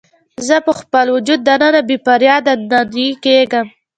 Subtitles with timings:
[0.47, 3.67] زه په خپل وجود دننه بې فریاده نینې کیږم